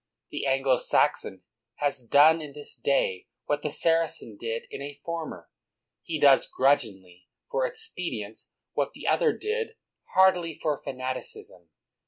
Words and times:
The 0.31 0.47
Anglo 0.47 0.79
Saxon 0.79 1.43
has 1.75 2.01
done 2.01 2.41
in 2.41 2.53
this 2.53 2.75
day 2.75 3.27
what 3.45 3.61
the 3.61 3.69
Saracen 3.69 4.35
did 4.35 4.65
in 4.71 4.81
a 4.81 4.95
former. 5.05 5.51
He 6.01 6.19
does 6.19 6.47
grudgingly 6.47 7.27
for 7.51 7.67
expedience 7.67 8.47
what 8.73 8.93
the 8.93 9.05
other 9.07 9.31
did 9.31 9.75
heartily 10.15 10.55
from 10.59 10.79
fanaticism. 10.83 11.69